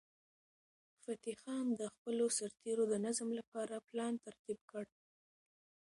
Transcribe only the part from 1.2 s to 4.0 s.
خان د خپلو سرتیرو د نظم لپاره